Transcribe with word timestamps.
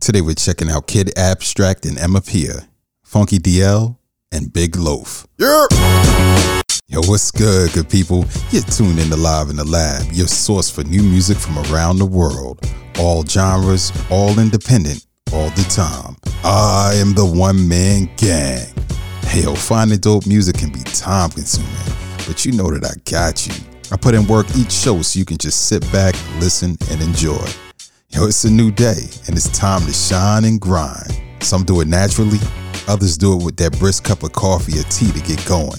Today 0.00 0.22
we're 0.22 0.34
checking 0.34 0.70
out 0.70 0.86
Kid 0.86 1.12
Abstract 1.18 1.84
and 1.84 1.98
Emapea, 1.98 2.66
Funky 3.04 3.38
DL, 3.38 3.98
and 4.32 4.50
Big 4.50 4.76
Loaf. 4.76 5.26
Yeah. 5.36 5.66
Yo, 6.88 7.02
what's 7.02 7.30
good, 7.30 7.70
good 7.74 7.90
people? 7.90 8.24
You're 8.50 8.62
tuned 8.62 8.98
in 8.98 9.10
to 9.10 9.16
Live 9.16 9.50
in 9.50 9.56
the 9.56 9.64
Lab, 9.64 10.10
your 10.10 10.26
source 10.26 10.70
for 10.70 10.82
new 10.84 11.02
music 11.02 11.36
from 11.36 11.58
around 11.70 11.98
the 11.98 12.06
world. 12.06 12.66
All 12.98 13.26
genres, 13.26 13.92
all 14.10 14.38
independent, 14.38 15.06
all 15.34 15.50
the 15.50 15.64
time. 15.64 16.16
I 16.44 16.94
am 16.94 17.12
the 17.12 17.26
one 17.26 17.68
man 17.68 18.08
gang. 18.16 18.72
Hey, 19.24 19.42
yo, 19.42 19.54
finding 19.54 19.98
dope 19.98 20.26
music 20.26 20.56
can 20.56 20.72
be 20.72 20.80
time 20.80 21.28
consuming, 21.28 21.70
but 22.26 22.46
you 22.46 22.52
know 22.52 22.70
that 22.70 22.86
I 22.86 22.94
got 23.08 23.46
you. 23.46 23.52
I 23.92 23.98
put 23.98 24.14
in 24.14 24.26
work 24.26 24.46
each 24.56 24.72
show 24.72 25.02
so 25.02 25.18
you 25.18 25.26
can 25.26 25.36
just 25.36 25.66
sit 25.66 25.82
back, 25.92 26.14
listen, 26.40 26.78
and 26.90 27.02
enjoy. 27.02 27.46
Yo, 28.12 28.26
it's 28.26 28.42
a 28.42 28.50
new 28.50 28.72
day, 28.72 29.06
and 29.28 29.36
it's 29.36 29.48
time 29.56 29.86
to 29.86 29.92
shine 29.92 30.44
and 30.44 30.60
grind. 30.60 31.22
Some 31.38 31.62
do 31.62 31.80
it 31.80 31.86
naturally, 31.86 32.40
others 32.88 33.16
do 33.16 33.38
it 33.38 33.44
with 33.44 33.56
that 33.58 33.78
brisk 33.78 34.02
cup 34.02 34.24
of 34.24 34.32
coffee 34.32 34.76
or 34.80 34.82
tea 34.84 35.12
to 35.12 35.20
get 35.20 35.46
going. 35.46 35.78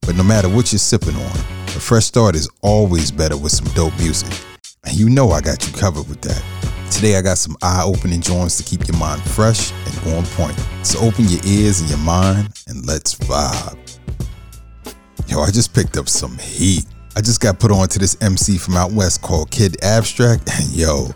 But 0.00 0.16
no 0.16 0.22
matter 0.22 0.48
what 0.48 0.72
you're 0.72 0.78
sipping 0.78 1.14
on, 1.14 1.36
a 1.66 1.78
fresh 1.78 2.06
start 2.06 2.34
is 2.34 2.48
always 2.62 3.10
better 3.10 3.36
with 3.36 3.52
some 3.52 3.66
dope 3.74 3.94
music. 3.98 4.32
And 4.84 4.96
you 4.96 5.10
know 5.10 5.32
I 5.32 5.42
got 5.42 5.66
you 5.66 5.72
covered 5.74 6.08
with 6.08 6.22
that. 6.22 6.42
Today 6.90 7.18
I 7.18 7.20
got 7.20 7.36
some 7.36 7.58
eye-opening 7.60 8.22
joints 8.22 8.56
to 8.56 8.62
keep 8.64 8.88
your 8.88 8.96
mind 8.96 9.20
fresh 9.20 9.70
and 9.70 10.14
on 10.16 10.24
point. 10.24 10.58
So 10.82 10.98
open 11.00 11.26
your 11.26 11.42
ears 11.44 11.82
and 11.82 11.90
your 11.90 11.98
mind 11.98 12.54
and 12.68 12.86
let's 12.86 13.16
vibe. 13.16 13.98
Yo, 15.28 15.40
I 15.40 15.50
just 15.50 15.74
picked 15.74 15.98
up 15.98 16.08
some 16.08 16.38
heat. 16.38 16.86
I 17.16 17.20
just 17.20 17.42
got 17.42 17.58
put 17.58 17.70
on 17.70 17.88
to 17.88 17.98
this 17.98 18.16
MC 18.22 18.56
from 18.56 18.76
out 18.76 18.92
west 18.92 19.20
called 19.20 19.50
Kid 19.50 19.76
Abstract, 19.82 20.48
and 20.50 20.70
yo, 20.72 21.08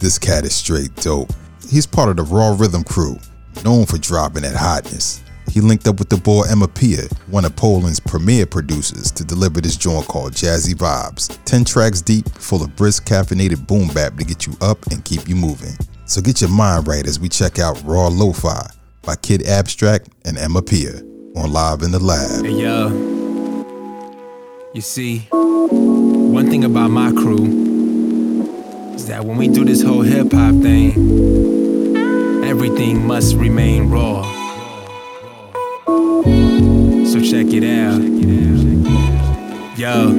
this 0.00 0.18
cat 0.18 0.44
is 0.44 0.54
straight 0.54 0.94
dope. 0.96 1.32
He's 1.70 1.86
part 1.86 2.08
of 2.08 2.16
the 2.16 2.22
Raw 2.22 2.56
Rhythm 2.58 2.84
crew, 2.84 3.18
known 3.64 3.86
for 3.86 3.98
dropping 3.98 4.42
that 4.42 4.56
hotness. 4.56 5.22
He 5.50 5.60
linked 5.60 5.86
up 5.86 5.98
with 5.98 6.08
the 6.08 6.16
boy 6.16 6.44
Emapea, 6.44 7.12
one 7.28 7.44
of 7.44 7.54
Poland's 7.54 8.00
premier 8.00 8.46
producers, 8.46 9.10
to 9.12 9.24
deliver 9.24 9.60
this 9.60 9.76
joint 9.76 10.06
called 10.08 10.32
Jazzy 10.32 10.74
Vibes. 10.74 11.38
10 11.44 11.64
tracks 11.64 12.00
deep, 12.00 12.28
full 12.30 12.62
of 12.62 12.74
brisk 12.76 13.06
caffeinated 13.06 13.66
boom 13.66 13.88
bap 13.88 14.16
to 14.16 14.24
get 14.24 14.46
you 14.46 14.54
up 14.60 14.84
and 14.86 15.04
keep 15.04 15.28
you 15.28 15.36
moving. 15.36 15.74
So 16.06 16.20
get 16.20 16.40
your 16.40 16.50
mind 16.50 16.88
right 16.88 17.06
as 17.06 17.20
we 17.20 17.28
check 17.28 17.58
out 17.58 17.80
Raw 17.84 18.08
Lo-Fi 18.08 18.68
by 19.02 19.16
Kid 19.16 19.46
Abstract 19.46 20.08
and 20.24 20.36
Emapea 20.36 21.02
on 21.36 21.52
Live 21.52 21.82
in 21.82 21.90
the 21.92 21.98
Lab. 21.98 22.44
Hey 22.44 22.52
yo, 22.52 22.88
you 24.74 24.80
see, 24.80 25.20
one 25.30 26.50
thing 26.50 26.64
about 26.64 26.90
my 26.90 27.12
crew 27.12 27.73
is 28.94 29.06
that 29.08 29.24
when 29.24 29.36
we 29.36 29.48
do 29.48 29.64
this 29.64 29.82
whole 29.82 30.02
hip 30.02 30.32
hop 30.32 30.54
thing, 30.62 30.92
everything 32.44 33.04
must 33.06 33.34
remain 33.34 33.90
raw. 33.90 34.22
So 37.06 37.20
check 37.20 37.52
it 37.52 37.64
out. 37.64 38.00
Yo. 39.76 40.12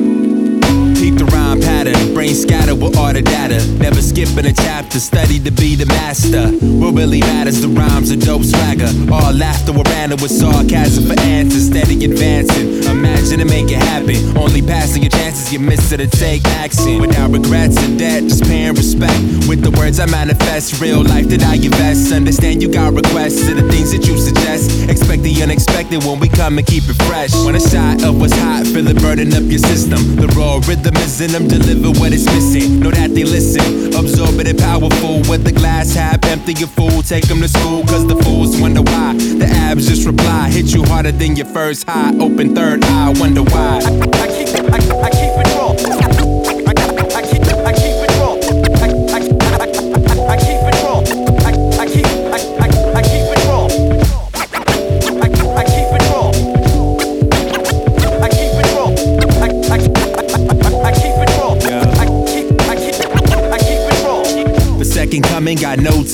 Peep 0.95 1.15
the 1.15 1.25
rhyme 1.25 1.61
pattern, 1.61 2.14
brain 2.25 2.35
scattered 2.35 2.81
with 2.81 2.97
all 2.97 3.13
the 3.13 3.21
data. 3.21 3.59
Never 3.77 4.01
skipping 4.01 4.45
a 4.45 4.53
chapter, 4.53 4.99
study 4.99 5.39
to 5.39 5.51
be 5.51 5.75
the 5.75 5.85
master. 5.85 6.49
What 6.81 6.93
really 6.95 7.19
matters, 7.19 7.61
the 7.61 7.67
rhymes 7.67 8.11
are 8.11 8.17
dope 8.17 8.43
swagger. 8.43 8.89
All 9.11 9.33
laughter 9.33 9.73
with 9.73 9.87
random 9.89 10.19
with 10.21 10.31
sarcasm 10.31 11.05
for 11.05 11.19
answers, 11.21 11.67
steady 11.67 12.03
advancing. 12.05 12.83
Imagine 12.89 13.39
to 13.39 13.45
make 13.45 13.69
it 13.69 13.81
happen. 13.93 14.15
Only 14.37 14.61
passing 14.61 15.03
your 15.03 15.11
chances, 15.11 15.53
you 15.53 15.59
miss 15.59 15.91
it 15.91 15.97
to 15.97 16.07
take 16.07 16.43
action. 16.63 17.01
Without 17.01 17.31
regrets 17.31 17.77
and 17.77 17.99
debt, 17.99 18.23
just 18.23 18.43
paying 18.43 18.73
respect. 18.73 19.19
With 19.47 19.61
the 19.61 19.71
words 19.77 19.99
I 19.99 20.05
manifest, 20.07 20.81
real 20.81 21.03
life 21.03 21.27
that 21.29 21.43
I 21.43 21.55
invest. 21.55 22.11
Understand 22.11 22.61
you 22.61 22.71
got 22.71 22.93
requests 22.93 23.45
to 23.47 23.53
the 23.53 23.67
things 23.69 23.91
that 23.91 24.07
you 24.07 24.17
suggest. 24.17 24.89
Expect 24.89 25.21
the 25.21 25.43
unexpected 25.43 26.03
when 26.03 26.19
we 26.19 26.29
come 26.29 26.57
and 26.57 26.65
keep 26.65 26.83
it 26.87 26.97
fresh. 27.05 27.33
When 27.45 27.55
a 27.55 27.59
shot 27.59 28.03
of 28.03 28.19
what's 28.19 28.33
hot, 28.33 28.65
feel 28.65 28.87
it 28.87 28.97
burning 28.97 29.33
up 29.33 29.43
your 29.43 29.59
system. 29.59 30.15
The 30.15 30.27
raw 30.37 30.59
rhythm 30.65 30.95
is 30.97 31.21
in 31.21 31.31
them, 31.31 31.47
deliver 31.47 31.91
what 31.99 32.14
is 32.15 32.25
missing. 32.27 32.79
Know 32.79 32.91
that 32.91 33.13
they 33.13 33.25
listen, 33.25 33.93
absorb 33.93 34.39
it 34.39 34.47
and 34.47 34.57
powerful. 34.57 35.19
With 35.29 35.43
the 35.43 35.51
glass 35.51 35.93
half 35.93 36.23
empty, 36.25 36.53
you 36.53 36.67
fool. 36.67 37.03
Take 37.03 37.27
them 37.27 37.41
to 37.41 37.47
school, 37.47 37.83
cause 37.83 38.07
the 38.07 38.15
fools 38.23 38.59
wonder 38.59 38.81
why. 38.81 39.13
The 39.13 39.45
abs 39.45 39.87
just 39.87 40.07
reply, 40.07 40.49
hit 40.49 40.73
you 40.73 40.83
harder 40.83 41.11
than 41.11 41.35
your 41.35 41.47
first 41.47 41.87
high. 41.87 42.15
Open 42.17 42.55
third 42.55 42.83
eye, 42.85 43.13
wonder 43.19 43.43
why. 43.43 43.81
I, 43.83 43.91
I 44.23 44.27
keep, 44.27 44.49
I, 44.73 44.77
I 45.05 45.09
keep 45.09 45.33
it 45.41 46.09
raw. 46.09 46.14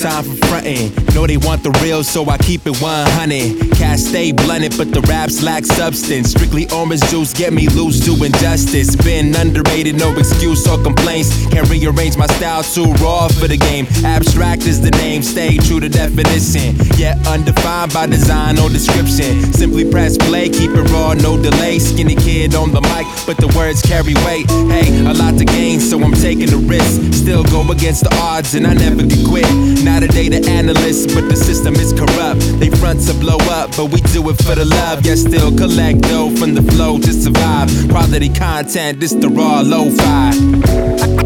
Time 0.02 0.24
for 0.24 0.41
fronting. 0.52 0.92
Know 1.14 1.26
they 1.26 1.38
want 1.38 1.62
the 1.62 1.70
real, 1.82 2.04
so 2.04 2.28
I 2.28 2.36
keep 2.36 2.66
it 2.66 2.76
100. 2.76 3.72
Cast 3.76 4.08
stay 4.08 4.32
blunted, 4.32 4.76
but 4.76 4.92
the 4.92 5.00
raps 5.08 5.42
lack 5.42 5.64
substance. 5.64 6.30
Strictly 6.30 6.68
orange 6.70 7.00
juice, 7.08 7.32
get 7.32 7.52
me 7.52 7.68
loose 7.68 8.04
to 8.04 8.12
injustice. 8.22 8.94
Been 8.96 9.34
underrated, 9.34 9.96
no 9.96 10.12
excuse 10.18 10.66
or 10.68 10.76
complaints. 10.82 11.30
Can't 11.48 11.68
rearrange 11.70 12.16
my 12.18 12.26
style 12.36 12.62
too 12.62 12.92
raw 13.00 13.28
for 13.28 13.48
the 13.48 13.56
game. 13.56 13.86
Abstract 14.04 14.66
is 14.66 14.80
the 14.80 14.90
name, 15.02 15.22
stay 15.22 15.56
true 15.56 15.80
to 15.80 15.88
definition. 15.88 16.76
Yet 16.98 17.16
undefined 17.26 17.92
by 17.92 18.06
design 18.06 18.58
or 18.58 18.68
description. 18.68 19.52
Simply 19.52 19.90
press 19.90 20.18
play, 20.18 20.48
keep 20.48 20.70
it 20.72 20.84
raw, 20.92 21.14
no 21.14 21.40
delay. 21.40 21.78
Skinny 21.78 22.16
kid 22.16 22.54
on 22.54 22.72
the 22.72 22.80
mic, 22.92 23.06
but 23.26 23.36
the 23.38 23.48
words 23.56 23.80
carry 23.80 24.14
weight. 24.26 24.48
Hey, 24.68 24.88
a 25.06 25.14
lot 25.14 25.38
to 25.38 25.44
gain, 25.44 25.80
so 25.80 25.96
I'm 26.02 26.12
taking 26.12 26.50
the 26.50 26.60
risk. 26.68 27.00
Still 27.14 27.44
go 27.44 27.60
against 27.70 28.04
the 28.04 28.12
odds, 28.20 28.54
and 28.54 28.66
I 28.66 28.74
never 28.74 29.02
get 29.02 29.24
quit. 29.26 29.48
Not 29.84 30.02
a 30.02 30.08
data 30.42 30.50
analyst, 30.50 31.14
but 31.14 31.28
the 31.28 31.36
system 31.36 31.74
is 31.74 31.92
corrupt. 31.92 32.40
They 32.58 32.70
front 32.70 33.00
to 33.06 33.14
blow 33.14 33.38
up, 33.50 33.70
but 33.76 33.86
we 33.86 34.00
do 34.12 34.28
it 34.30 34.36
for 34.42 34.54
the 34.54 34.64
love. 34.64 35.04
Yet 35.04 35.18
still 35.18 35.56
collect 35.56 36.02
dough 36.02 36.34
from 36.36 36.54
the 36.54 36.62
flow 36.72 36.98
to 36.98 37.12
survive. 37.12 37.68
Quality 37.90 38.28
content, 38.28 39.00
this 39.00 39.12
the 39.12 39.28
raw 39.28 39.60
lo-fi. 39.60 41.21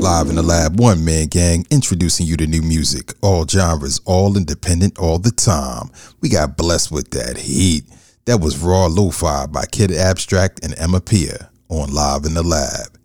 Live 0.00 0.30
in 0.30 0.36
the 0.36 0.42
Lab, 0.42 0.80
one 0.80 1.04
man 1.04 1.26
gang, 1.26 1.66
introducing 1.70 2.26
you 2.26 2.34
to 2.38 2.46
new 2.46 2.62
music, 2.62 3.12
all 3.20 3.46
genres, 3.46 4.00
all 4.06 4.34
independent, 4.38 4.98
all 4.98 5.18
the 5.18 5.30
time. 5.30 5.90
We 6.22 6.30
got 6.30 6.56
blessed 6.56 6.90
with 6.90 7.10
that 7.10 7.36
heat. 7.36 7.84
That 8.24 8.40
was 8.40 8.56
Raw 8.58 8.86
Lo-Fi 8.86 9.46
by 9.48 9.66
Kid 9.66 9.92
Abstract 9.92 10.64
and 10.64 10.72
Emapea 10.76 11.50
on 11.68 11.92
Live 11.92 12.24
in 12.24 12.32
the 12.32 12.42
Lab. 12.42 12.98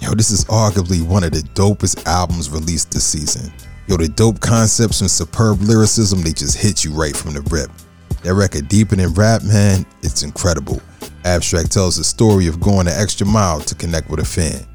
Yo, 0.00 0.14
this 0.14 0.30
is 0.30 0.46
arguably 0.46 1.06
one 1.06 1.22
of 1.22 1.32
the 1.32 1.42
dopest 1.52 2.06
albums 2.06 2.48
released 2.48 2.90
this 2.92 3.04
season. 3.04 3.52
Yo, 3.88 3.98
the 3.98 4.08
dope 4.08 4.40
concepts 4.40 5.02
and 5.02 5.10
superb 5.10 5.60
lyricism, 5.60 6.22
they 6.22 6.32
just 6.32 6.56
hit 6.56 6.82
you 6.82 6.92
right 6.92 7.14
from 7.14 7.34
the 7.34 7.42
rip. 7.50 7.70
That 8.22 8.32
record, 8.32 8.68
Deeper 8.68 8.96
Than 8.96 9.12
Rap, 9.12 9.42
man, 9.42 9.84
it's 10.02 10.22
incredible. 10.22 10.80
Abstract 11.26 11.70
tells 11.70 11.98
the 11.98 12.04
story 12.04 12.46
of 12.46 12.58
going 12.58 12.86
the 12.86 12.98
extra 12.98 13.26
mile 13.26 13.60
to 13.60 13.74
connect 13.74 14.08
with 14.08 14.20
a 14.20 14.24
fan. 14.24 14.66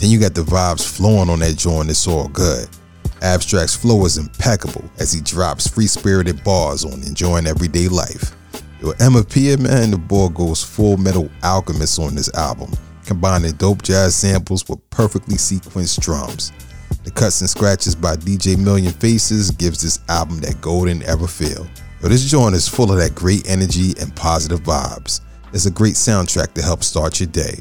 Then 0.00 0.10
you 0.10 0.18
got 0.18 0.34
the 0.34 0.40
vibes 0.40 0.88
flowing 0.96 1.28
on 1.28 1.40
that 1.40 1.58
joint, 1.58 1.90
it's 1.90 2.06
all 2.06 2.28
good. 2.28 2.66
Abstract's 3.20 3.76
flow 3.76 4.06
is 4.06 4.16
impeccable 4.16 4.82
as 4.98 5.12
he 5.12 5.20
drops 5.20 5.68
free 5.68 5.86
spirited 5.86 6.42
bars 6.42 6.86
on 6.86 7.02
enjoying 7.02 7.46
everyday 7.46 7.86
life. 7.86 8.34
Yo, 8.80 8.92
Emma 8.98 9.22
man, 9.58 9.90
the 9.90 9.98
boy 9.98 10.28
goes 10.28 10.64
full 10.64 10.96
metal 10.96 11.28
alchemist 11.42 11.98
on 11.98 12.14
this 12.14 12.32
album, 12.34 12.70
combining 13.04 13.52
dope 13.52 13.82
jazz 13.82 14.16
samples 14.16 14.66
with 14.70 14.78
perfectly 14.88 15.34
sequenced 15.34 16.00
drums. 16.00 16.50
The 17.04 17.10
cuts 17.10 17.42
and 17.42 17.50
scratches 17.50 17.94
by 17.94 18.16
DJ 18.16 18.56
Million 18.56 18.92
Faces 18.92 19.50
gives 19.50 19.82
this 19.82 19.98
album 20.08 20.38
that 20.38 20.62
golden 20.62 21.02
ever 21.02 21.26
feel. 21.26 21.66
Yo, 22.02 22.08
this 22.08 22.24
joint 22.24 22.54
is 22.54 22.66
full 22.66 22.90
of 22.90 22.96
that 22.96 23.14
great 23.14 23.46
energy 23.46 23.92
and 24.00 24.16
positive 24.16 24.60
vibes. 24.60 25.20
It's 25.52 25.66
a 25.66 25.70
great 25.70 25.94
soundtrack 25.94 26.54
to 26.54 26.62
help 26.62 26.82
start 26.82 27.20
your 27.20 27.26
day. 27.26 27.60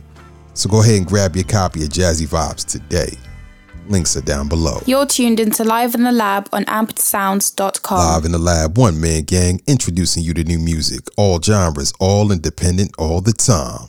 So 0.54 0.70
go 0.70 0.82
ahead 0.82 0.98
and 0.98 1.08
grab 1.08 1.36
your 1.36 1.46
copy 1.46 1.84
of 1.84 1.90
Jazzy 1.90 2.28
Vibes 2.28 2.66
today. 2.66 3.18
Links 3.88 4.16
are 4.16 4.22
down 4.22 4.48
below. 4.48 4.82
You're 4.86 5.08
tuned 5.08 5.40
into 5.40 5.64
Live 5.64 5.96
in 5.96 6.04
the 6.04 6.12
Lab 6.12 6.48
on 6.54 6.64
ampersounds.com. 6.66 7.98
Live 7.98 8.26
in 8.26 8.32
the 8.32 8.38
Lab, 8.38 8.78
one 8.78 9.02
man 9.02 9.24
gang, 9.24 9.62
introducing 9.66 10.22
you 10.24 10.34
to 10.36 10.44
new 10.44 10.60
music, 10.60 11.08
all 11.18 11.42
genres, 11.42 11.92
all 12.00 12.32
independent, 12.32 12.92
all 13.00 13.20
the 13.20 13.34
time. 13.34 13.88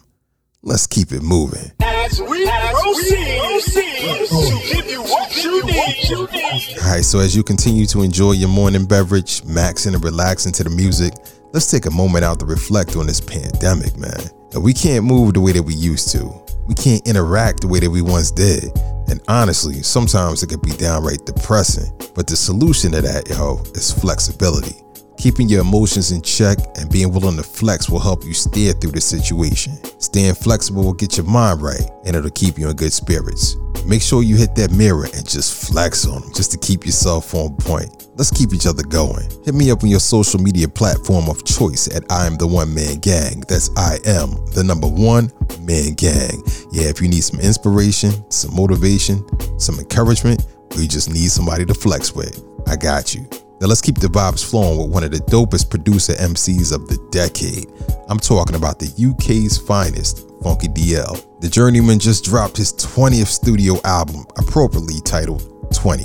Let's 0.62 0.86
keep 0.86 1.12
it 1.12 1.22
moving. 1.22 1.70
As 1.80 2.20
we 2.20 2.46
proceed, 2.46 4.26
to 4.28 4.74
give 4.74 4.90
you 4.90 5.02
what 5.02 5.44
you 5.44 5.62
need. 5.64 6.78
All 6.82 6.90
right, 6.90 7.04
so 7.04 7.18
as 7.18 7.36
you 7.36 7.42
continue 7.42 7.86
to 7.86 8.02
enjoy 8.02 8.32
your 8.32 8.48
morning 8.48 8.86
beverage, 8.86 9.42
maxing 9.42 9.94
and 9.94 10.02
relaxing 10.04 10.52
to 10.52 10.64
the 10.64 10.70
music, 10.70 11.12
let's 11.52 11.70
take 11.70 11.86
a 11.86 11.90
moment 11.90 12.24
out 12.24 12.40
to 12.40 12.46
reflect 12.46 12.96
on 12.96 13.06
this 13.06 13.20
pandemic, 13.20 13.96
man. 13.98 14.18
we 14.60 14.72
can't 14.72 15.04
move 15.04 15.34
the 15.34 15.40
way 15.40 15.52
that 15.52 15.62
we 15.62 15.74
used 15.74 16.10
to. 16.12 16.30
We 16.70 16.76
can't 16.76 17.04
interact 17.04 17.62
the 17.62 17.66
way 17.66 17.80
that 17.80 17.90
we 17.90 18.00
once 18.00 18.30
did. 18.30 18.70
And 19.10 19.20
honestly, 19.26 19.82
sometimes 19.82 20.44
it 20.44 20.50
can 20.50 20.60
be 20.60 20.70
downright 20.70 21.26
depressing. 21.26 21.90
But 22.14 22.28
the 22.28 22.36
solution 22.36 22.92
to 22.92 23.00
that, 23.00 23.28
yo, 23.28 23.60
is 23.74 23.90
flexibility. 23.90 24.76
Keeping 25.18 25.48
your 25.48 25.62
emotions 25.62 26.12
in 26.12 26.22
check 26.22 26.58
and 26.76 26.88
being 26.88 27.10
willing 27.10 27.36
to 27.38 27.42
flex 27.42 27.90
will 27.90 27.98
help 27.98 28.24
you 28.24 28.34
steer 28.34 28.72
through 28.72 28.92
the 28.92 29.00
situation. 29.00 29.72
Staying 30.00 30.36
flexible 30.36 30.84
will 30.84 30.92
get 30.92 31.16
your 31.16 31.26
mind 31.26 31.60
right 31.60 31.90
and 32.06 32.14
it'll 32.14 32.30
keep 32.30 32.56
you 32.56 32.68
in 32.70 32.76
good 32.76 32.92
spirits. 32.92 33.56
Make 33.86 34.02
sure 34.02 34.22
you 34.22 34.36
hit 34.36 34.54
that 34.56 34.70
mirror 34.72 35.04
and 35.04 35.28
just 35.28 35.68
flex 35.68 36.06
on 36.06 36.22
them 36.22 36.32
just 36.34 36.52
to 36.52 36.58
keep 36.58 36.84
yourself 36.84 37.34
on 37.34 37.56
point. 37.56 38.08
Let's 38.16 38.30
keep 38.30 38.52
each 38.52 38.66
other 38.66 38.82
going. 38.82 39.28
Hit 39.44 39.54
me 39.54 39.70
up 39.70 39.82
on 39.82 39.88
your 39.88 40.00
social 40.00 40.40
media 40.40 40.68
platform 40.68 41.28
of 41.28 41.44
choice 41.44 41.88
at 41.94 42.04
I 42.10 42.26
am 42.26 42.36
the 42.36 42.46
one 42.46 42.74
man 42.74 42.98
gang. 42.98 43.40
That's 43.48 43.70
I 43.76 43.98
am 44.04 44.30
the 44.52 44.62
number 44.62 44.86
one 44.86 45.32
man 45.60 45.94
gang. 45.94 46.42
Yeah, 46.70 46.88
if 46.88 47.00
you 47.00 47.08
need 47.08 47.22
some 47.22 47.40
inspiration, 47.40 48.12
some 48.30 48.54
motivation, 48.54 49.24
some 49.58 49.78
encouragement, 49.78 50.46
or 50.72 50.82
you 50.82 50.88
just 50.88 51.10
need 51.10 51.30
somebody 51.30 51.64
to 51.64 51.74
flex 51.74 52.14
with, 52.14 52.44
I 52.68 52.76
got 52.76 53.14
you. 53.14 53.26
Now 53.60 53.66
let's 53.66 53.82
keep 53.82 53.98
the 53.98 54.08
vibes 54.08 54.48
flowing 54.48 54.78
with 54.78 54.90
one 54.90 55.04
of 55.04 55.10
the 55.10 55.18
dopest 55.18 55.68
producer 55.68 56.14
MCs 56.14 56.74
of 56.74 56.88
the 56.88 56.96
decade. 57.10 57.66
I'm 58.08 58.18
talking 58.18 58.56
about 58.56 58.78
the 58.78 58.88
UK's 58.88 59.58
finest, 59.58 60.29
Funky 60.42 60.68
DL. 60.68 61.40
The 61.40 61.48
Journeyman 61.48 61.98
just 61.98 62.24
dropped 62.24 62.56
his 62.56 62.72
20th 62.72 63.26
studio 63.26 63.80
album, 63.84 64.24
appropriately 64.38 65.00
titled 65.04 65.72
20. 65.74 66.04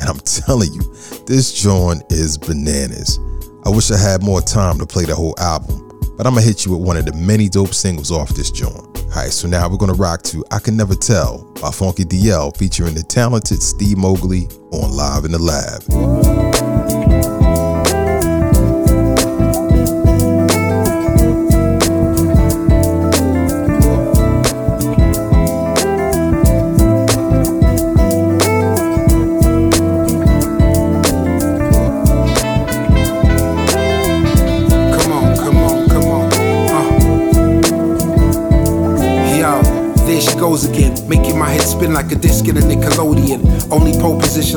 And 0.00 0.08
I'm 0.08 0.18
telling 0.24 0.72
you, 0.72 0.82
this 1.26 1.52
joint 1.52 2.02
is 2.10 2.36
bananas. 2.36 3.18
I 3.64 3.70
wish 3.70 3.90
I 3.90 3.98
had 3.98 4.22
more 4.22 4.40
time 4.40 4.78
to 4.78 4.86
play 4.86 5.04
the 5.04 5.14
whole 5.14 5.34
album, 5.38 5.88
but 6.16 6.26
I'm 6.26 6.34
gonna 6.34 6.46
hit 6.46 6.64
you 6.64 6.72
with 6.76 6.86
one 6.86 6.96
of 6.96 7.06
the 7.06 7.12
many 7.14 7.48
dope 7.48 7.74
singles 7.74 8.12
off 8.12 8.30
this 8.30 8.50
joint. 8.50 8.86
Alright, 9.08 9.32
so 9.32 9.48
now 9.48 9.68
we're 9.68 9.76
gonna 9.76 9.94
rock 9.94 10.22
to 10.24 10.44
I 10.50 10.58
Can 10.58 10.76
Never 10.76 10.94
Tell 10.94 11.52
by 11.60 11.70
Funky 11.70 12.04
DL 12.04 12.56
featuring 12.56 12.94
the 12.94 13.02
talented 13.02 13.62
Steve 13.62 13.98
Mowgli 13.98 14.46
on 14.72 14.96
Live 14.96 15.24
in 15.24 15.32
the 15.32 15.38
Lab. 15.38 16.65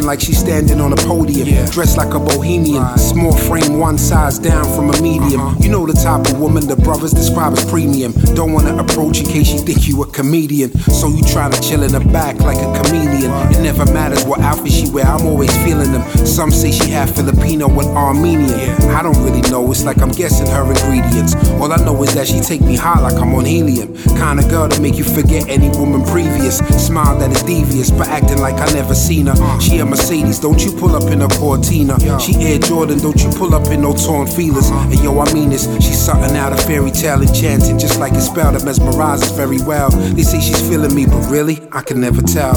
Like 0.05 0.19
she's 0.19 0.39
standing 0.39 0.79
on 0.81 0.93
a 0.93 0.95
podium. 0.95 1.47
Yeah. 1.47 1.65
Dressed 1.71 1.97
like 1.97 2.13
a 2.13 2.19
bohemian. 2.19 2.81
Right. 2.81 2.99
Small 2.99 3.35
frame, 3.35 3.79
one 3.79 3.97
size 3.97 4.39
down 4.39 4.65
from 4.75 4.89
a 4.89 5.01
medium. 5.01 5.41
Uh-huh. 5.41 5.55
You 5.59 5.69
know 5.69 5.85
the 5.85 5.93
type 5.93 6.25
of 6.31 6.39
woman 6.39 6.67
the 6.67 6.75
brothers 6.75 7.11
describe 7.11 7.53
as 7.53 7.65
premium. 7.69 8.11
Don't 8.35 8.53
wanna 8.53 8.75
approach 8.77 9.19
in 9.19 9.25
case 9.25 9.51
you 9.51 9.59
think 9.59 9.87
you 9.87 10.01
a 10.03 10.07
comedian. 10.07 10.71
So 10.91 11.07
you 11.09 11.23
try 11.23 11.49
to 11.49 11.61
chill 11.61 11.83
in 11.83 11.91
the 11.91 11.99
back 11.99 12.39
like 12.39 12.57
a 12.57 12.81
chameleon. 12.81 13.31
Right. 13.31 13.55
It 13.55 13.61
never 13.61 13.85
matters 13.91 14.23
what 14.25 14.39
outfit 14.41 14.71
she 14.71 14.89
wear, 14.89 15.05
I'm 15.05 15.25
always 15.25 15.55
feeling 15.63 15.91
them. 15.91 16.03
Some 16.25 16.51
say 16.51 16.71
she 16.71 16.91
half 16.91 17.15
Filipino 17.15 17.67
and 17.67 17.89
Armenian. 17.97 18.59
Yeah. 18.59 18.99
I 18.99 19.03
don't 19.03 19.17
really 19.23 19.41
know, 19.49 19.69
it's 19.71 19.83
like 19.83 20.01
I'm 20.01 20.11
guessing 20.11 20.47
her 20.47 20.65
ingredients. 20.69 21.35
All 21.59 21.71
I 21.71 21.77
know 21.77 22.01
is 22.03 22.13
that 22.15 22.27
she 22.27 22.39
take 22.39 22.61
me 22.61 22.75
high 22.75 22.99
like 22.99 23.13
I'm 23.13 23.33
on 23.33 23.45
helium. 23.45 23.95
Kinda 24.17 24.47
girl 24.49 24.69
to 24.69 24.81
make 24.81 24.95
you 24.95 25.03
forget 25.03 25.47
any 25.49 25.69
woman 25.69 26.03
previous. 26.05 26.57
Smile 26.77 27.17
that 27.19 27.31
is 27.31 27.43
devious, 27.43 27.91
but 27.91 28.07
acting 28.07 28.39
like 28.39 28.55
I 28.55 28.71
never 28.73 28.95
seen 28.95 29.27
her. 29.27 29.59
She 29.59 29.79
a 29.79 29.85
Mercedes, 29.89 30.39
don't 30.39 30.63
you 30.63 30.71
pull 30.71 30.95
up 30.95 31.11
in 31.11 31.21
a 31.21 31.27
Cortina. 31.27 31.97
She 32.19 32.35
Air 32.35 32.59
Jordan, 32.59 32.99
don't 32.99 33.21
you 33.21 33.29
pull 33.31 33.55
up 33.55 33.67
in 33.67 33.81
no 33.81 33.93
torn 33.93 34.27
feelers. 34.27 34.69
And 34.69 34.99
yo, 35.03 35.19
I 35.19 35.33
mean 35.33 35.49
this, 35.49 35.65
she's 35.83 35.99
something 35.99 36.35
out 36.37 36.53
of 36.53 36.63
fairy 36.63 36.91
tale 36.91 37.21
enchanting, 37.21 37.79
just 37.79 37.99
like 37.99 38.13
a 38.13 38.21
spell 38.21 38.51
that 38.51 38.61
mesmerizes 38.61 39.35
very 39.35 39.59
well. 39.61 39.89
They 39.89 40.23
say 40.23 40.39
she's 40.39 40.61
feeling 40.61 40.93
me, 40.93 41.05
but 41.05 41.21
really, 41.29 41.59
I 41.71 41.81
can 41.81 41.99
never 42.01 42.21
tell. 42.21 42.55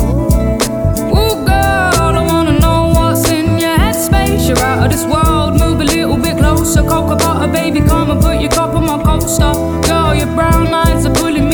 Ooh, 1.08 1.44
girl, 1.46 2.16
I 2.18 2.24
wanna 2.26 2.58
know 2.58 2.92
what's 2.94 3.28
in 3.30 3.58
your 3.58 3.76
headspace. 3.76 4.48
You're 4.48 4.58
out 4.58 4.84
of 4.84 4.90
this 4.92 5.04
world, 5.04 5.58
move 5.58 5.80
a 5.80 5.84
little 5.84 6.16
bit 6.16 6.36
closer. 6.38 6.82
Cocoa 6.82 7.16
butter, 7.16 7.50
baby, 7.52 7.80
come 7.80 8.10
and 8.10 8.20
put 8.20 8.40
your 8.40 8.50
cup 8.50 8.74
on 8.74 8.86
my 8.86 9.02
coaster. 9.02 9.52
Girl, 9.88 10.14
your 10.14 10.32
brown 10.34 10.66
eyes 10.66 11.06
are 11.06 11.14
pulling 11.14 11.48
me 11.48 11.51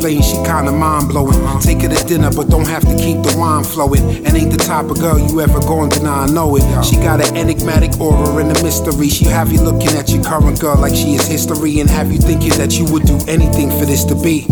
Explains 0.00 0.28
she 0.28 0.36
kinda 0.44 0.72
mind 0.72 1.08
blowing. 1.10 1.38
Take 1.60 1.82
her 1.82 1.88
to 1.88 2.04
dinner, 2.06 2.30
but 2.30 2.48
don't 2.48 2.66
have 2.66 2.80
to 2.88 2.96
keep 2.96 3.22
the 3.22 3.36
wine 3.36 3.62
flowing. 3.62 4.24
And 4.24 4.34
ain't 4.34 4.50
the 4.50 4.56
type 4.56 4.88
of 4.88 4.98
girl 4.98 5.18
you 5.18 5.42
ever 5.42 5.60
gonna 5.60 5.90
deny, 5.90 6.24
I 6.24 6.26
know 6.26 6.56
it. 6.56 6.64
She 6.82 6.96
got 6.96 7.20
an 7.20 7.36
enigmatic 7.36 8.00
aura 8.00 8.36
and 8.36 8.56
a 8.56 8.62
mystery. 8.62 9.10
She 9.10 9.26
have 9.26 9.52
you 9.52 9.60
looking 9.60 9.90
at 9.98 10.08
your 10.08 10.24
current 10.24 10.58
girl 10.58 10.76
like 10.76 10.94
she 10.94 11.16
is 11.16 11.26
history, 11.26 11.80
and 11.80 11.90
have 11.90 12.10
you 12.10 12.16
thinking 12.16 12.56
that 12.56 12.78
you 12.78 12.86
would 12.86 13.04
do 13.04 13.18
anything 13.28 13.68
for 13.68 13.84
this 13.84 14.04
to 14.04 14.14
be. 14.14 14.46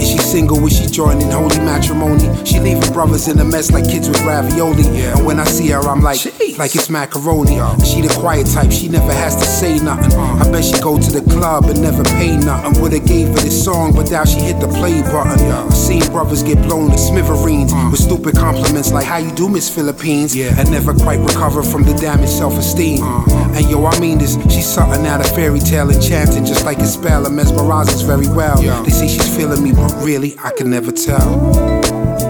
Is 0.00 0.08
she 0.08 0.16
single? 0.16 0.64
Is 0.66 0.78
she 0.78 0.86
joining 0.86 1.30
holy 1.30 1.58
matrimony? 1.58 2.24
She 2.46 2.58
leaving 2.58 2.90
brothers 2.94 3.28
in 3.28 3.38
a 3.40 3.44
mess 3.44 3.70
like 3.70 3.84
kids 3.84 4.08
with 4.08 4.22
ravioli. 4.24 4.86
And 5.12 5.26
when 5.26 5.38
I 5.38 5.44
see 5.44 5.68
her, 5.68 5.80
I'm 5.80 6.00
like, 6.00 6.20
Jeez. 6.20 6.56
like 6.56 6.74
it's 6.74 6.88
macaroni. 6.88 7.60
She 7.84 8.00
the 8.00 8.08
quiet 8.18 8.46
type, 8.46 8.72
she 8.72 8.88
never 8.88 9.12
has 9.12 9.36
to 9.36 9.44
say 9.44 9.78
nothing. 9.80 10.18
Uh-huh. 10.18 10.48
I 10.48 10.50
bet 10.50 10.64
she 10.64 10.80
go 10.80 10.96
to 10.98 11.10
the 11.12 11.20
club 11.30 11.64
and 11.66 11.82
never 11.82 12.04
pay 12.04 12.38
nothing. 12.38 12.80
Would've 12.80 13.04
gave 13.04 13.28
her 13.28 13.34
this 13.34 13.62
song, 13.62 13.92
but 13.94 14.10
now 14.10 14.24
she 14.24 14.40
hit 14.40 14.60
the 14.60 14.68
play 14.68 14.93
button. 15.02 15.38
Yeah. 15.44 15.64
I've 15.64 15.74
seen 15.74 16.02
brothers 16.12 16.42
get 16.42 16.62
blown 16.62 16.90
to 16.90 16.98
smithereens 16.98 17.72
uh. 17.72 17.88
with 17.90 18.00
stupid 18.00 18.36
compliments 18.36 18.92
like 18.92 19.06
"How 19.06 19.18
you 19.18 19.32
do, 19.32 19.48
Miss 19.48 19.68
Philippines?" 19.74 20.34
Yeah. 20.34 20.58
and 20.58 20.70
never 20.70 20.94
quite 20.94 21.20
recover 21.20 21.62
from 21.62 21.82
the 21.84 21.94
damaged 21.94 22.32
self-esteem. 22.32 23.02
Uh-huh. 23.02 23.52
And 23.56 23.70
yo, 23.70 23.84
I 23.86 23.98
mean 24.00 24.18
this, 24.18 24.34
she's 24.44 24.66
something 24.66 25.06
out 25.06 25.20
of 25.20 25.28
fairy 25.34 25.60
tale 25.60 25.90
enchanting, 25.90 26.44
just 26.44 26.64
like 26.64 26.78
a 26.78 26.86
spell, 26.86 27.26
and 27.26 27.38
mesmerizes 27.38 28.04
very 28.06 28.28
well. 28.28 28.62
Yeah. 28.62 28.82
They 28.82 28.90
say 28.90 29.08
she's 29.08 29.36
feeling 29.36 29.62
me, 29.62 29.72
but 29.72 29.92
really, 30.02 30.36
I 30.42 30.50
can 30.52 30.70
never 30.70 30.92
tell. 30.92 31.28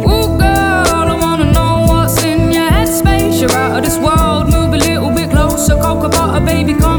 Ooh, 0.04 0.38
girl, 0.38 0.86
I 1.10 1.18
wanna 1.20 1.52
know 1.52 1.86
what's 1.88 2.22
in 2.22 2.52
your 2.52 2.68
headspace. 2.70 3.40
You're 3.40 3.52
out 3.52 3.78
of 3.78 3.84
this 3.84 3.98
world, 3.98 4.46
move 4.52 4.74
a 4.74 4.78
little 4.78 5.10
bit 5.10 5.30
closer. 5.30 5.74
Cocoa 5.74 6.08
butter, 6.08 6.44
baby, 6.44 6.74
come 6.74 6.93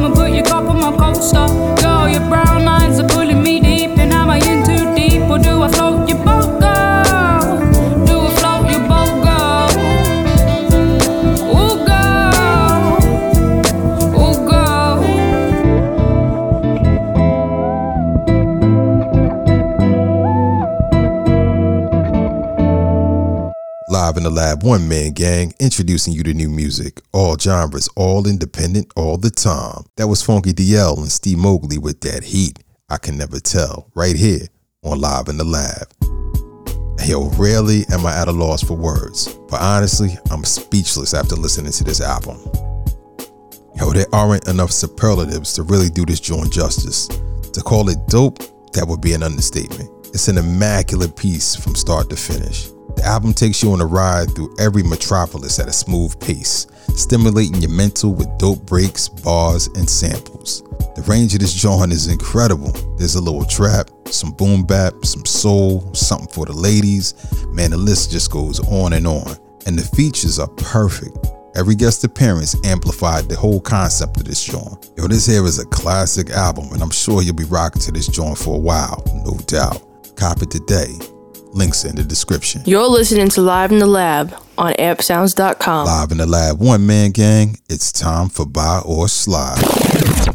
the 24.25 24.31
lab, 24.31 24.63
one 24.63 24.89
man 24.89 25.11
gang, 25.11 25.53
introducing 25.59 26.11
you 26.11 26.23
to 26.23 26.33
new 26.33 26.49
music, 26.49 26.99
all 27.13 27.37
genres, 27.37 27.87
all 27.95 28.27
independent, 28.27 28.91
all 28.95 29.17
the 29.17 29.29
time. 29.29 29.83
That 29.97 30.07
was 30.07 30.23
Funky 30.23 30.51
DL 30.51 30.97
and 30.97 31.11
Steve 31.11 31.37
Mowgli 31.37 31.77
with 31.77 32.01
that 32.01 32.23
heat. 32.23 32.57
I 32.89 32.97
can 32.97 33.19
never 33.19 33.39
tell, 33.39 33.91
right 33.93 34.15
here 34.15 34.47
on 34.83 34.99
Live 34.99 35.27
in 35.27 35.37
the 35.37 35.43
Lab. 35.43 35.93
Yo, 37.05 37.29
rarely 37.37 37.85
am 37.91 38.03
I 38.03 38.19
at 38.19 38.27
a 38.27 38.31
loss 38.31 38.63
for 38.63 38.73
words, 38.73 39.31
but 39.47 39.61
honestly, 39.61 40.17
I'm 40.31 40.43
speechless 40.43 41.13
after 41.13 41.35
listening 41.35 41.71
to 41.73 41.83
this 41.83 42.01
album. 42.01 42.39
Yo, 43.75 43.91
there 43.91 44.07
aren't 44.11 44.47
enough 44.47 44.71
superlatives 44.71 45.53
to 45.53 45.61
really 45.61 45.89
do 45.89 46.03
this 46.03 46.19
joint 46.19 46.51
justice. 46.51 47.07
To 47.07 47.61
call 47.61 47.89
it 47.89 47.99
dope, 48.07 48.39
that 48.73 48.87
would 48.87 49.01
be 49.01 49.13
an 49.13 49.21
understatement. 49.21 49.87
It's 50.15 50.29
an 50.29 50.39
immaculate 50.39 51.15
piece 51.15 51.55
from 51.55 51.75
start 51.75 52.09
to 52.09 52.15
finish. 52.15 52.69
The 52.95 53.03
album 53.03 53.33
takes 53.33 53.61
you 53.61 53.71
on 53.71 53.81
a 53.81 53.85
ride 53.85 54.33
through 54.35 54.55
every 54.59 54.83
metropolis 54.83 55.59
at 55.59 55.67
a 55.67 55.73
smooth 55.73 56.19
pace, 56.19 56.67
stimulating 56.95 57.61
your 57.61 57.71
mental 57.71 58.13
with 58.13 58.37
dope 58.37 58.65
breaks, 58.65 59.07
bars, 59.09 59.67
and 59.75 59.89
samples. 59.89 60.63
The 60.95 61.03
range 61.07 61.33
of 61.33 61.41
this 61.41 61.53
joint 61.53 61.91
is 61.91 62.07
incredible. 62.07 62.71
There's 62.97 63.15
a 63.15 63.21
little 63.21 63.45
trap, 63.45 63.89
some 64.07 64.31
boom 64.31 64.65
bap, 64.65 64.93
some 65.03 65.25
soul, 65.25 65.93
something 65.93 66.29
for 66.29 66.45
the 66.45 66.53
ladies. 66.53 67.13
Man, 67.49 67.71
the 67.71 67.77
list 67.77 68.11
just 68.11 68.31
goes 68.31 68.59
on 68.69 68.93
and 68.93 69.05
on. 69.05 69.35
And 69.65 69.77
the 69.77 69.83
features 69.95 70.39
are 70.39 70.47
perfect. 70.47 71.17
Every 71.55 71.75
guest 71.75 72.03
appearance 72.03 72.55
amplified 72.65 73.29
the 73.29 73.35
whole 73.35 73.61
concept 73.61 74.17
of 74.17 74.25
this 74.25 74.43
joint. 74.43 74.91
Yo, 74.97 75.07
this 75.07 75.25
here 75.25 75.45
is 75.45 75.59
a 75.59 75.65
classic 75.65 76.29
album, 76.29 76.69
and 76.71 76.81
I'm 76.81 76.89
sure 76.89 77.21
you'll 77.21 77.33
be 77.33 77.45
rocking 77.45 77.81
to 77.83 77.91
this 77.91 78.07
joint 78.07 78.37
for 78.37 78.55
a 78.55 78.59
while, 78.59 79.01
no 79.25 79.37
doubt. 79.47 79.81
Cop 80.15 80.41
it 80.41 80.51
today. 80.51 80.97
Links 81.55 81.85
in 81.85 81.95
the 81.95 82.03
description. 82.03 82.61
You're 82.65 82.85
listening 82.87 83.29
to 83.29 83.41
Live 83.41 83.71
in 83.71 83.79
the 83.79 83.85
Lab 83.85 84.33
on 84.57 84.73
ampsounds.com. 84.73 85.85
Live 85.85 86.11
in 86.11 86.17
the 86.17 86.25
Lab, 86.25 86.59
one 86.59 86.85
man 86.85 87.11
gang, 87.11 87.57
it's 87.69 87.93
time 87.93 88.27
for 88.27 88.45
Buy 88.45 88.81
or 88.83 89.07
Slide. 89.07 89.63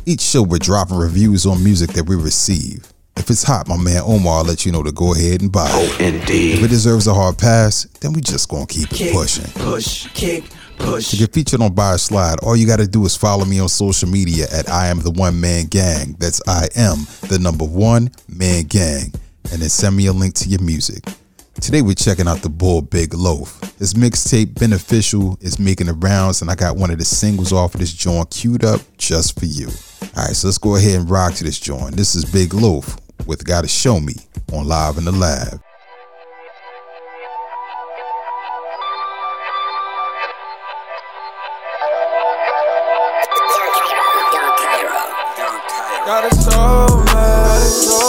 Each 0.06 0.22
show 0.22 0.42
we're 0.42 0.58
dropping 0.58 0.96
reviews 0.96 1.44
on 1.44 1.62
music 1.62 1.90
that 1.90 2.08
we 2.08 2.16
receive. 2.16 2.90
If 3.18 3.28
it's 3.28 3.42
hot, 3.42 3.68
my 3.68 3.76
man 3.76 4.00
Omar 4.06 4.38
will 4.38 4.48
let 4.48 4.64
you 4.64 4.72
know 4.72 4.82
to 4.82 4.92
go 4.92 5.12
ahead 5.12 5.42
and 5.42 5.52
buy 5.52 5.68
it. 5.68 5.72
Oh, 5.74 6.02
indeed. 6.02 6.54
If 6.54 6.64
it 6.64 6.68
deserves 6.68 7.06
a 7.06 7.12
hard 7.12 7.36
pass, 7.36 7.84
then 8.00 8.14
we 8.14 8.22
just 8.22 8.48
gonna 8.48 8.66
keep 8.66 8.88
it 8.90 9.12
pushing. 9.12 9.44
Push, 9.62 10.08
kick, 10.14 10.44
push. 10.78 11.10
To 11.10 11.16
get 11.18 11.34
featured 11.34 11.60
on 11.60 11.74
Buy 11.74 11.94
or 11.94 11.98
Slide, 11.98 12.36
all 12.42 12.56
you 12.56 12.66
gotta 12.66 12.86
do 12.86 13.04
is 13.04 13.14
follow 13.14 13.44
me 13.44 13.60
on 13.60 13.68
social 13.68 14.08
media 14.08 14.46
at 14.50 14.70
I 14.70 14.86
am 14.86 15.00
the 15.00 15.10
one 15.10 15.38
man 15.38 15.66
gang. 15.66 16.16
That's 16.18 16.40
I 16.48 16.68
am 16.76 17.06
the 17.28 17.38
number 17.38 17.66
one 17.66 18.10
man 18.26 18.64
gang. 18.64 19.12
And 19.52 19.60
then 19.60 19.68
send 19.68 19.96
me 19.96 20.06
a 20.06 20.12
link 20.12 20.34
to 20.34 20.48
your 20.48 20.62
music. 20.62 21.02
Today 21.60 21.82
we're 21.82 21.94
checking 21.94 22.28
out 22.28 22.38
the 22.38 22.48
Bull 22.48 22.82
Big 22.82 23.14
Loaf. 23.14 23.60
His 23.78 23.94
mixtape 23.94 24.58
Beneficial 24.58 25.36
is 25.40 25.58
making 25.58 25.88
the 25.88 25.94
rounds, 25.94 26.40
and 26.40 26.50
I 26.50 26.54
got 26.54 26.76
one 26.76 26.90
of 26.90 26.98
the 26.98 27.04
singles 27.04 27.52
off 27.52 27.74
of 27.74 27.80
this 27.80 27.92
joint 27.92 28.30
queued 28.30 28.64
up 28.64 28.80
just 28.96 29.38
for 29.38 29.46
you. 29.46 29.68
Alright, 30.16 30.36
so 30.36 30.46
let's 30.46 30.58
go 30.58 30.76
ahead 30.76 31.00
and 31.00 31.10
rock 31.10 31.34
to 31.34 31.44
this 31.44 31.58
joint. 31.58 31.96
This 31.96 32.14
is 32.14 32.24
Big 32.24 32.54
Loaf 32.54 32.96
with 33.26 33.44
Gotta 33.44 33.66
Show 33.66 33.98
Me 33.98 34.14
on 34.52 34.68
Live 34.68 34.98
in 34.98 35.04
the 35.04 35.12
Lab. 35.12 35.60
Gotta 46.06 46.34
show 46.36 46.96
me, 47.04 47.99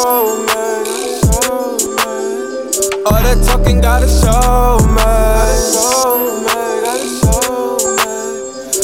that 3.35 3.45
talking 3.47 3.79
gotta 3.79 4.07
show 4.07 4.75
me, 4.91 4.95
gotta 4.99 5.55
show 5.71 6.19
me, 6.19 6.51
gotta 6.83 7.07
show 7.23 7.79
me. 7.95 8.03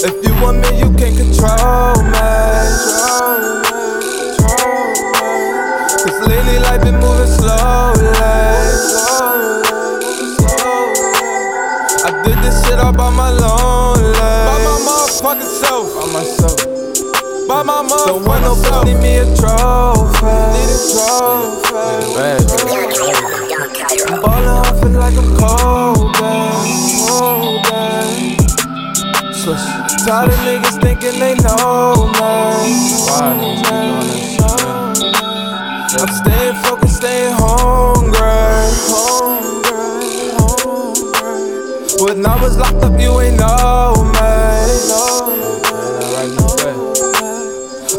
If 0.08 0.16
you 0.24 0.32
want 0.42 0.63
me, 0.63 0.70
you 0.80 0.88
can 0.96 1.12
control 1.20 2.00
me, 2.08 2.24
control 2.63 3.60
me, 3.60 4.08
control 4.39 4.88
me. 5.12 5.27
Cause 6.00 6.20
lately 6.27 6.60
life 6.63 6.82
been 6.82 6.96
moving 6.96 7.27
slowly. 7.27 8.08
I 12.08 12.10
did 12.24 12.38
this 12.39 12.56
shit 12.63 12.80
all 12.80 12.94
by 12.94 13.10
my 13.10 13.32
lonely, 13.32 14.13
by 14.16 14.63
my 14.63 14.80
motherfucking 14.88 15.51
self, 15.60 15.92
by 15.92 16.06
myself. 16.13 16.63
By 17.48 17.63
my 17.63 17.82
mother, 17.82 18.08
don't 18.08 18.25
want 18.25 18.44
nobody 18.44 18.94
need 18.94 19.01
me 19.01 19.18
a 19.18 19.25
trophy. 19.36 20.24
Need 20.56 20.72
a 20.72 20.80
trophy. 20.92 21.58
I'm 24.10 24.22
ballin' 24.22 24.37
like 25.08 25.18
I'm 25.18 25.30
Kobe. 25.40 26.36
Kobe. 27.08 28.36
Swish. 29.32 29.66
Tired 30.06 30.30
of 30.30 30.40
niggas 30.44 30.78
thinking 30.82 31.20
they 31.20 31.36
know 31.36 32.12
me. 32.12 32.34
I'm 36.00 36.12
staying 36.12 36.56
focused, 36.64 36.98
staying 36.98 37.34
hungry. 37.40 38.20
Hungry. 38.92 40.32
Hungry. 40.36 42.26
I 42.26 42.42
was 42.42 42.58
locked 42.58 42.84
up, 42.84 43.00
you 43.00 43.22
ain't 43.22 43.38
know 43.40 44.04
me. 44.04 44.20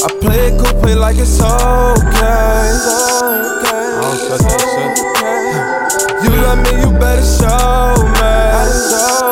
I 0.01 0.07
play 0.21 0.49
it 0.49 0.61
cool, 0.61 0.81
play 0.83 0.95
like 0.95 1.17
it's 1.17 1.41
okay. 1.41 2.69
It's 2.69 2.87
okay. 3.03 3.99
You 5.29 5.38
love 6.49 6.65
me, 6.65 6.81
you 6.81 6.91
better 6.99 7.21
show 7.21 7.93
me. 8.17 8.33
I 8.41 8.65
saw 8.73 9.29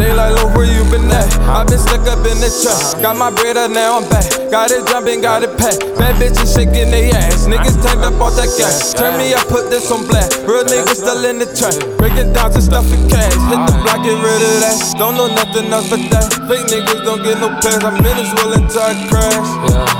they 0.00 0.12
like, 0.16 0.32
look 0.36 0.56
where 0.56 0.64
you 0.64 0.80
been 0.88 1.12
at. 1.12 1.28
i 1.48 1.64
been 1.64 1.76
stuck 1.76 2.04
up 2.08 2.24
in 2.24 2.40
the 2.40 2.48
trap. 2.48 3.00
Got 3.00 3.16
my 3.16 3.28
bread 3.28 3.56
up, 3.56 3.70
now 3.70 4.00
I'm 4.00 4.08
back. 4.08 4.24
Got 4.50 4.72
it 4.72 4.88
jumping, 4.88 5.20
got 5.20 5.44
it 5.44 5.52
packed. 5.60 5.80
Bad 5.96 6.16
bitches 6.16 6.56
shaking 6.56 6.88
their 6.88 7.12
ass. 7.12 7.44
Niggas 7.44 7.76
turned 7.84 8.00
up 8.00 8.16
off 8.20 8.36
that 8.36 8.48
gas. 8.56 8.92
Turn 8.92 9.16
me 9.20 9.32
up, 9.32 9.44
put 9.48 9.68
this 9.68 9.92
on 9.92 10.08
black. 10.08 10.28
Real 10.48 10.64
niggas 10.64 11.04
still 11.04 11.24
in 11.24 11.38
the 11.38 11.48
trap. 11.52 11.76
Breaking 11.96 12.32
down 12.32 12.52
to 12.52 12.60
stuff 12.60 12.88
for 12.88 13.00
cash. 13.12 13.36
Hit 13.48 13.60
the 13.68 13.76
block, 13.84 14.00
get 14.04 14.16
rid 14.16 14.40
of 14.40 14.54
that. 14.64 14.76
Don't 14.96 15.16
know 15.16 15.28
nothing 15.28 15.68
else 15.72 15.88
but 15.88 16.00
that. 16.12 16.28
Fake 16.48 16.68
niggas 16.68 17.04
don't 17.04 17.20
get 17.20 17.36
no 17.40 17.52
pass. 17.60 17.84
I'm 17.84 17.96
in 18.00 18.16
this 18.16 18.32
will 18.40 18.56
until 18.56 18.80
I 18.80 18.96
crash. 19.08 19.48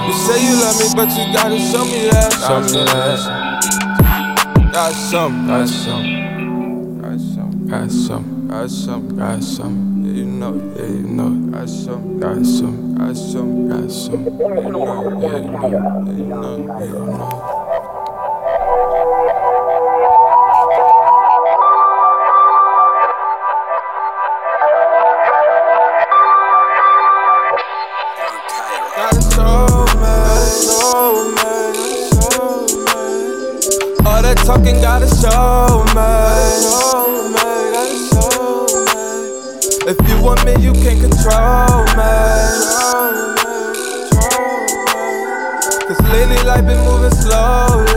You 0.08 0.14
say 0.16 0.38
you 0.40 0.56
love 0.64 0.76
me, 0.80 0.88
but 0.96 1.08
you 1.12 1.24
gotta 1.32 1.60
show 1.60 1.84
me 1.84 2.08
that. 2.08 2.32
Show 2.40 2.60
me 2.64 2.84
that. 2.88 3.69
Got 4.72 4.92
some, 4.92 5.48
got 5.48 5.68
some, 5.68 7.00
got 7.02 7.18
some, 7.18 7.66
got 7.66 7.90
some, 7.90 8.46
got 8.48 8.70
some, 8.70 9.16
got 9.16 9.42
some. 9.42 10.04
Yeah, 10.04 10.12
you 10.12 10.24
know, 10.26 10.54
yeah, 10.76 10.84
you 10.84 11.02
know, 11.08 11.30
got 11.50 11.68
some, 11.68 12.20
got 12.20 12.46
some, 12.46 12.94
got 12.94 13.16
some, 13.16 13.68
got 13.68 13.90
some. 13.90 14.24
You 14.24 14.30
know, 14.30 15.20
yeah, 15.20 15.36
you 15.38 15.50
know, 15.50 15.68
yeah, 15.68 16.12
you 16.12 16.24
know, 16.24 16.78
yeah, 16.78 16.84
you 16.84 16.92
know. 16.92 17.69
Gotta. 34.80 35.06
If 39.86 39.96
you 40.08 40.22
want 40.22 40.44
me, 40.44 40.52
you 40.62 40.72
can 40.72 41.00
control 41.00 41.84
me. 41.98 42.14
Cause 45.86 46.00
lately 46.10 46.36
life 46.44 46.66
been 46.66 46.78
moving 46.84 47.10
slowly. 47.10 47.90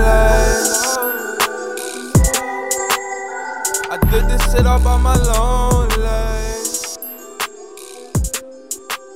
I 3.89 3.97
did 4.09 4.25
this 4.25 4.51
shit 4.51 4.65
all 4.65 4.79
by 4.79 4.97
my 4.97 5.15
lonely. 5.15 5.93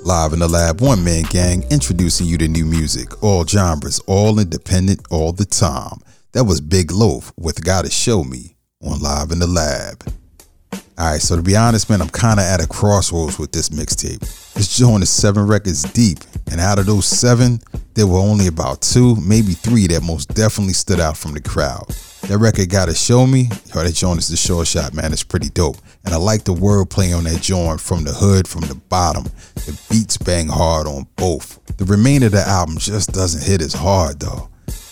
Live 0.03 0.33
in 0.33 0.39
the 0.39 0.47
Lab, 0.47 0.81
one 0.81 1.03
man 1.03 1.23
gang, 1.29 1.63
introducing 1.69 2.27
you 2.27 2.37
to 2.37 2.47
new 2.47 2.65
music, 2.65 3.23
all 3.23 3.45
genres, 3.45 3.99
all 4.07 4.39
independent, 4.39 5.01
all 5.09 5.33
the 5.33 5.45
time. 5.45 5.99
That 6.37 6.43
was 6.43 6.61
Big 6.61 6.91
Loaf 6.91 7.33
with 7.35 7.63
Gotta 7.63 7.89
Show 7.89 8.23
Me 8.23 8.57
on 8.83 8.99
Live 8.99 9.31
in 9.31 9.39
the 9.39 9.47
Lab. 9.47 10.03
Alright, 10.95 11.19
so 11.19 11.35
to 11.35 11.41
be 11.41 11.55
honest, 11.55 11.89
man, 11.89 11.99
I'm 11.99 12.09
kinda 12.09 12.43
at 12.43 12.63
a 12.63 12.67
crossroads 12.67 13.39
with 13.39 13.51
this 13.51 13.69
mixtape. 13.69 14.19
This 14.53 14.77
joint 14.77 15.01
is 15.01 15.09
seven 15.09 15.47
records 15.47 15.81
deep, 15.93 16.19
and 16.51 16.61
out 16.61 16.77
of 16.77 16.85
those 16.85 17.07
seven, 17.07 17.59
there 17.95 18.05
were 18.05 18.19
only 18.19 18.45
about 18.45 18.83
two, 18.83 19.15
maybe 19.15 19.53
three 19.53 19.87
that 19.87 20.03
most 20.03 20.31
definitely 20.35 20.75
stood 20.75 20.99
out 20.99 21.17
from 21.17 21.33
the 21.33 21.41
crowd. 21.41 21.87
That 22.27 22.37
record 22.37 22.69
Gotta 22.69 22.93
Show 22.93 23.25
Me, 23.25 23.49
yo, 23.73 23.83
that 23.83 23.95
joint 23.95 24.19
is 24.19 24.27
the 24.27 24.37
short 24.37 24.67
shot, 24.67 24.93
man. 24.93 25.13
It's 25.13 25.23
pretty 25.23 25.49
dope. 25.49 25.77
And 26.05 26.13
I 26.13 26.17
like 26.17 26.43
the 26.43 26.53
wordplay 26.53 27.17
on 27.17 27.23
that 27.23 27.41
joint 27.41 27.81
from 27.81 28.03
the 28.03 28.13
hood, 28.13 28.47
from 28.47 28.61
the 28.61 28.75
bottom. 28.75 29.23
The 29.55 29.75
beats 29.89 30.17
bang 30.17 30.49
hard 30.49 30.85
on 30.85 31.07
both. 31.15 31.59
The 31.77 31.85
remainder 31.85 32.27
of 32.27 32.33
the 32.33 32.47
album 32.47 32.77
just 32.77 33.11
doesn't 33.11 33.43
hit 33.43 33.63
as 33.63 33.73
hard 33.73 34.19
though. 34.19 34.49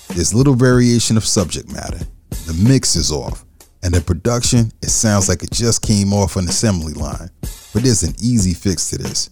There's 0.10 0.34
little 0.34 0.56
variation 0.56 1.18
of 1.18 1.26
subject 1.26 1.72
matter. 1.72 2.00
The 2.30 2.54
mix 2.68 2.96
is 2.96 3.12
off. 3.12 3.46
And 3.84 3.94
the 3.94 4.02
production, 4.02 4.72
it 4.82 4.90
sounds 4.90 5.30
like 5.30 5.44
it 5.44 5.52
just 5.52 5.82
came 5.82 6.14
off 6.14 6.36
an 6.36 6.48
assembly 6.48 6.94
line. 6.94 7.30
But 7.74 7.84
there's 7.84 8.04
an 8.04 8.16
easy 8.22 8.54
fix 8.54 8.90
to 8.90 8.98
this. 8.98 9.30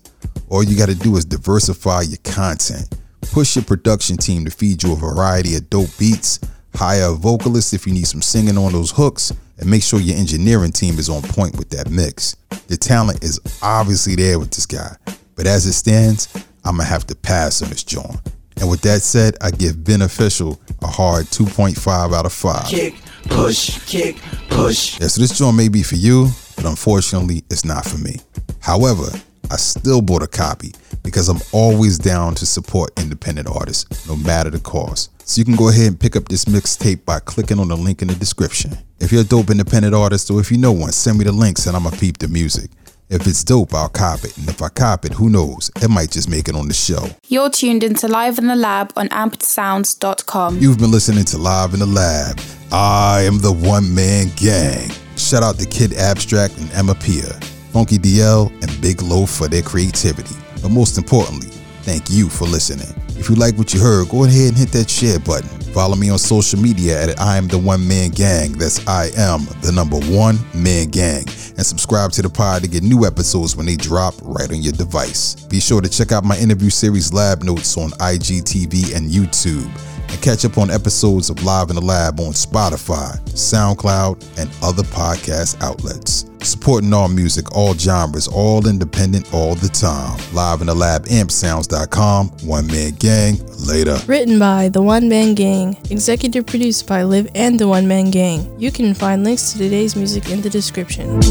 All 0.49 0.63
you 0.63 0.77
gotta 0.77 0.95
do 0.95 1.15
is 1.17 1.25
diversify 1.25 2.01
your 2.01 2.19
content. 2.23 2.95
Push 3.31 3.55
your 3.55 3.65
production 3.65 4.17
team 4.17 4.45
to 4.45 4.51
feed 4.51 4.83
you 4.83 4.93
a 4.93 4.95
variety 4.95 5.55
of 5.55 5.69
dope 5.69 5.89
beats, 5.97 6.39
Hire 6.75 7.09
a 7.09 7.13
vocalist 7.13 7.73
if 7.73 7.85
you 7.85 7.93
need 7.93 8.07
some 8.07 8.21
singing 8.21 8.57
on 8.57 8.71
those 8.71 8.91
hooks, 8.91 9.31
and 9.59 9.69
make 9.69 9.83
sure 9.83 9.99
your 9.99 10.17
engineering 10.17 10.71
team 10.71 10.97
is 10.97 11.07
on 11.07 11.21
point 11.21 11.55
with 11.55 11.69
that 11.69 11.89
mix. 11.89 12.35
The 12.67 12.77
talent 12.77 13.23
is 13.23 13.39
obviously 13.61 14.15
there 14.15 14.39
with 14.39 14.49
this 14.51 14.65
guy, 14.65 14.95
but 15.35 15.45
as 15.45 15.67
it 15.67 15.73
stands, 15.73 16.33
I'm 16.65 16.77
gonna 16.77 16.89
have 16.89 17.05
to 17.07 17.15
pass 17.15 17.61
on 17.61 17.69
this 17.69 17.83
joint. 17.83 18.17
And 18.59 18.69
with 18.69 18.81
that 18.81 19.01
said, 19.01 19.35
I 19.41 19.51
give 19.51 19.83
Beneficial 19.83 20.59
a 20.81 20.87
hard 20.87 21.25
2.5 21.27 22.13
out 22.13 22.25
of 22.25 22.33
5. 22.33 22.67
Kick, 22.67 22.95
push, 23.25 23.79
kick, 23.85 24.17
push. 24.49 24.99
Yeah, 24.99 25.07
so 25.07 25.21
this 25.21 25.37
joint 25.37 25.57
may 25.57 25.69
be 25.69 25.83
for 25.83 25.95
you, 25.95 26.29
but 26.55 26.65
unfortunately, 26.65 27.43
it's 27.49 27.65
not 27.65 27.85
for 27.85 27.97
me. 27.97 28.17
However, 28.59 29.07
I 29.51 29.57
still 29.57 30.01
bought 30.01 30.23
a 30.23 30.27
copy 30.27 30.73
because 31.03 31.29
I'm 31.29 31.41
always 31.51 31.97
down 31.97 32.35
to 32.35 32.45
support 32.45 32.97
independent 32.99 33.47
artists, 33.47 34.07
no 34.07 34.15
matter 34.15 34.49
the 34.49 34.59
cost. 34.59 35.11
So 35.27 35.39
you 35.39 35.45
can 35.45 35.55
go 35.55 35.69
ahead 35.69 35.87
and 35.87 35.99
pick 35.99 36.15
up 36.15 36.27
this 36.27 36.45
mixtape 36.45 37.05
by 37.05 37.19
clicking 37.19 37.59
on 37.59 37.67
the 37.67 37.77
link 37.77 38.01
in 38.01 38.07
the 38.07 38.15
description. 38.15 38.77
If 38.99 39.11
you're 39.11 39.21
a 39.21 39.25
dope 39.25 39.49
independent 39.49 39.93
artist 39.93 40.31
or 40.31 40.39
if 40.39 40.51
you 40.51 40.57
know 40.57 40.71
one, 40.71 40.91
send 40.91 41.17
me 41.17 41.25
the 41.25 41.31
links 41.31 41.65
and 41.65 41.75
I'ma 41.75 41.91
peep 41.91 42.17
the 42.17 42.27
music. 42.27 42.71
If 43.13 43.27
it's 43.27 43.43
dope, 43.43 43.75
I'll 43.75 43.89
cop 43.89 44.23
it. 44.23 44.35
And 44.39 44.49
if 44.49 44.59
I 44.63 44.69
cop 44.69 45.05
it, 45.05 45.13
who 45.13 45.29
knows? 45.29 45.69
It 45.83 45.89
might 45.89 46.09
just 46.09 46.27
make 46.27 46.49
it 46.49 46.55
on 46.55 46.67
the 46.67 46.73
show. 46.73 47.05
You're 47.27 47.51
tuned 47.51 47.83
into 47.83 48.07
Live 48.07 48.39
in 48.39 48.47
the 48.47 48.55
Lab 48.55 48.91
on 48.95 49.07
ampedsounds.com. 49.09 50.57
You've 50.57 50.79
been 50.79 50.89
listening 50.89 51.23
to 51.25 51.37
Live 51.37 51.75
in 51.75 51.79
the 51.79 51.85
Lab. 51.85 52.39
I 52.71 53.21
am 53.21 53.37
the 53.37 53.51
one 53.51 53.93
man 53.93 54.31
gang. 54.35 54.89
Shout 55.15 55.43
out 55.43 55.59
to 55.59 55.67
Kid 55.67 55.93
Abstract 55.93 56.57
and 56.57 56.67
Emapea, 56.71 57.43
Funky 57.71 57.99
DL, 57.99 58.49
and 58.63 58.81
Big 58.81 58.99
Loaf 59.03 59.29
for 59.29 59.47
their 59.47 59.61
creativity. 59.61 60.35
But 60.63 60.69
most 60.69 60.97
importantly, 60.97 61.49
thank 61.83 62.09
you 62.09 62.29
for 62.29 62.45
listening. 62.45 62.95
If 63.09 63.29
you 63.29 63.35
like 63.35 63.59
what 63.59 63.75
you 63.75 63.79
heard, 63.79 64.09
go 64.09 64.23
ahead 64.23 64.47
and 64.47 64.57
hit 64.57 64.69
that 64.69 64.89
share 64.89 65.19
button. 65.19 65.62
Follow 65.73 65.95
me 65.95 66.11
on 66.11 66.19
social 66.19 66.59
media 66.59 67.01
at 67.01 67.19
I 67.19 67.35
am 67.35 67.47
the 67.47 67.57
one 67.57 67.87
man 67.87 68.11
gang. 68.11 68.51
That's 68.53 68.87
I 68.87 69.09
am 69.17 69.45
the 69.61 69.71
number 69.73 69.97
one 69.97 70.37
man 70.53 70.89
gang. 70.89 71.25
And 71.57 71.65
subscribe 71.65 72.11
to 72.11 72.21
the 72.21 72.29
pod 72.29 72.61
to 72.61 72.69
get 72.69 72.83
new 72.83 73.05
episodes 73.05 73.55
when 73.55 73.65
they 73.65 73.75
drop 73.75 74.13
right 74.21 74.49
on 74.51 74.61
your 74.61 74.73
device. 74.73 75.33
Be 75.45 75.59
sure 75.59 75.81
to 75.81 75.89
check 75.89 76.11
out 76.11 76.23
my 76.23 76.37
interview 76.37 76.69
series 76.69 77.11
Lab 77.11 77.41
Notes 77.41 77.75
on 77.75 77.89
IGTV 77.91 78.95
and 78.95 79.09
YouTube. 79.09 79.67
And 80.09 80.21
catch 80.21 80.45
up 80.45 80.59
on 80.59 80.69
episodes 80.69 81.31
of 81.31 81.43
Live 81.43 81.69
in 81.71 81.75
the 81.75 81.81
Lab 81.81 82.19
on 82.19 82.33
Spotify, 82.33 83.19
SoundCloud, 83.29 84.39
and 84.39 84.51
other 84.61 84.83
podcast 84.83 85.59
outlets. 85.63 86.25
Supporting 86.43 86.93
all 86.93 87.07
music, 87.07 87.55
all 87.55 87.73
genres, 87.73 88.27
all 88.27 88.67
independent, 88.67 89.33
all 89.33 89.55
the 89.55 89.69
time. 89.69 90.19
Live 90.33 90.61
in 90.61 90.67
the 90.67 90.75
Lab, 90.75 91.05
ampsounds.com. 91.05 92.29
One 92.43 92.67
Man 92.67 92.91
Gang. 92.95 93.37
Later. 93.65 93.97
Written 94.07 94.39
by 94.39 94.69
The 94.69 94.81
One 94.81 95.07
Man 95.07 95.35
Gang. 95.35 95.77
Executive 95.89 96.45
produced 96.45 96.85
by 96.85 97.03
Liv 97.03 97.29
and 97.33 97.57
The 97.59 97.67
One 97.67 97.87
Man 97.87 98.11
Gang. 98.11 98.53
You 98.59 98.71
can 98.71 98.93
find 98.93 99.23
links 99.23 99.53
to 99.53 99.57
today's 99.57 99.95
music 99.95 100.29
in 100.29 100.41
the 100.41 100.49
description. 100.49 101.21